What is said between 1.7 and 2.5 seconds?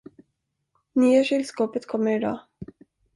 kommer idag.